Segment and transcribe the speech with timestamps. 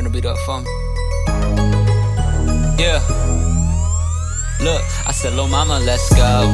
[0.00, 0.66] finna be there for me.
[2.78, 3.00] Yeah.
[4.60, 6.48] Look, I said, Lil Mama, let's go.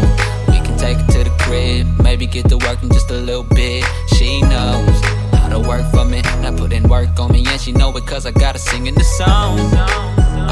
[0.48, 1.86] We can take it to the crib.
[2.02, 3.84] Maybe get to work in just a little bit.
[4.16, 5.00] She knows
[5.34, 6.22] how to work for me.
[6.42, 7.44] Now put in work on me.
[7.46, 9.58] And she know it cause I gotta sing in the song.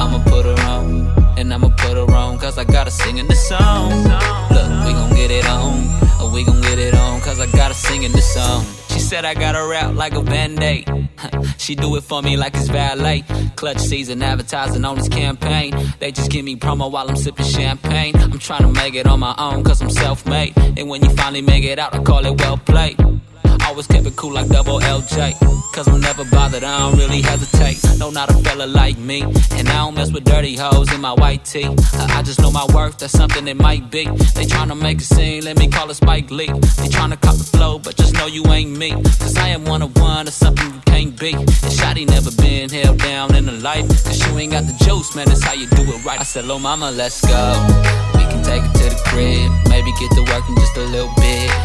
[0.01, 1.13] I'ma put her on.
[1.37, 3.91] And I'ma put her on cause I gotta sing in the song.
[4.55, 5.83] Look, we gon' get it on.
[6.21, 8.65] Or we gon' get it on cause I gotta sing in the song.
[9.15, 10.91] Said I got her rap like a band-aid.
[11.57, 13.23] she do it for me like it's valet.
[13.55, 15.73] Clutch season advertising on this campaign.
[16.01, 18.17] They just give me promo while I'm sipping champagne.
[18.17, 20.59] I'm trying to make it on my own cause I'm self-made.
[20.77, 22.99] And when you finally make it out, I call it well played.
[23.67, 25.55] Always kept it cool like double LJ.
[25.75, 27.83] Cause I'm never bothered, I don't really hesitate.
[27.99, 29.23] No, not a fella like me.
[29.23, 31.65] And I don't mess with dirty hoes in my white tee.
[31.65, 34.05] I, I just know my worth, that's something it might be.
[34.05, 36.47] They tryna make a scene, let me call it Spike Lee.
[36.47, 38.93] They tryna cop the flow, but just know you ain't me.
[38.93, 41.33] Cause I am one of one, or something you can't be.
[41.33, 43.89] And Shotty never been held down in a life.
[43.89, 46.21] Cause you ain't got the juice, man, that's how you do it right.
[46.21, 47.53] I said, Lil mama, let's go.
[48.15, 51.13] We can take it to the crib, maybe get to work in just a little
[51.17, 51.64] bit.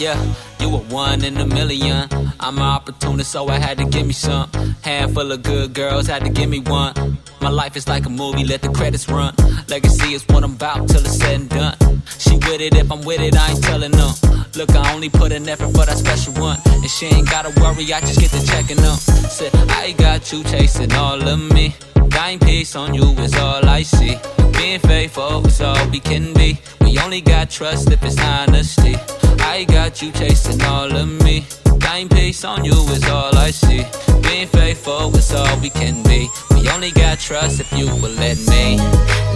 [0.00, 0.16] Yeah,
[0.58, 2.08] you a one in a million.
[2.40, 4.48] I'm an opportunist, so I had to give me some.
[4.80, 7.18] Handful of good girls, had to give me one.
[7.42, 9.34] My life is like a movie, let the credits run.
[9.68, 11.76] Legacy is what I'm about till it's said and done.
[12.16, 14.14] She with it, if I'm with it, I ain't telling them.
[14.56, 16.58] Look, I only put an effort for that special one.
[16.64, 18.96] And she ain't gotta worry, I just get to checking them.
[18.96, 21.74] Said, I got you chasing all of me.
[22.08, 24.16] Dying peace on you is all I see.
[24.56, 26.58] Being faithful is all we can be.
[26.80, 28.96] We only got trust if it's honesty.
[29.40, 31.46] I got you chasing all of me.
[31.78, 33.84] Dying peace on you is all I see.
[34.22, 36.28] Being faithful is all we can be.
[36.52, 38.76] We only got trust if you will let me.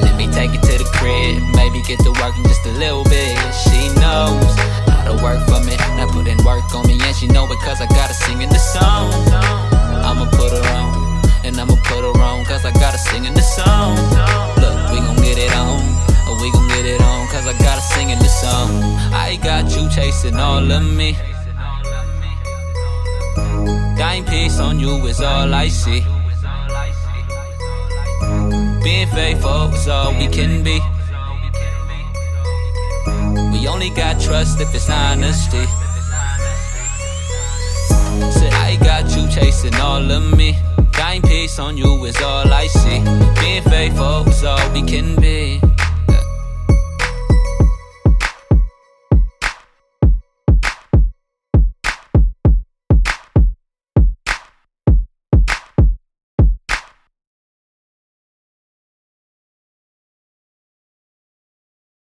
[0.04, 1.40] Let me take it to the crib.
[1.56, 3.32] Maybe get to working just a little bit.
[3.64, 4.52] She knows
[4.92, 5.76] how to work for me.
[5.96, 8.03] Now put in work on me, and she know cause I gotta
[19.94, 21.12] chasing all of me.
[23.96, 26.00] Dying peace on you is all I see.
[28.82, 30.80] Being faithful is all we can be.
[33.52, 35.64] We only got trust if it's honesty.
[38.36, 40.58] Said I got you chasing all of me.
[40.90, 42.98] Dying peace on you is all I see.